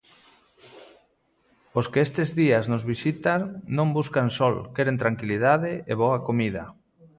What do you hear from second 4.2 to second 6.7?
sol, queren tranquilidade e boa comida.